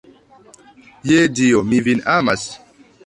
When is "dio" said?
1.41-1.61